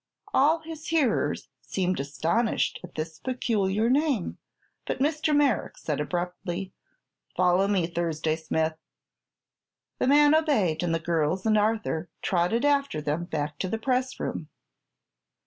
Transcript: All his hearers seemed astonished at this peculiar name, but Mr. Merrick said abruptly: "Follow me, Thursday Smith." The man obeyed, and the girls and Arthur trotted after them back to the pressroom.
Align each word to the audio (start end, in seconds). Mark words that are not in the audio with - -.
All 0.33 0.61
his 0.61 0.87
hearers 0.87 1.47
seemed 1.61 1.99
astonished 1.99 2.79
at 2.83 2.95
this 2.95 3.19
peculiar 3.19 3.87
name, 3.87 4.39
but 4.87 4.97
Mr. 4.97 5.35
Merrick 5.35 5.77
said 5.77 5.99
abruptly: 5.99 6.73
"Follow 7.37 7.67
me, 7.67 7.85
Thursday 7.85 8.35
Smith." 8.35 8.79
The 9.99 10.07
man 10.07 10.33
obeyed, 10.33 10.81
and 10.81 10.95
the 10.95 10.99
girls 10.99 11.45
and 11.45 11.55
Arthur 11.55 12.09
trotted 12.23 12.65
after 12.65 12.99
them 12.99 13.25
back 13.25 13.59
to 13.59 13.67
the 13.69 13.77
pressroom. 13.77 14.47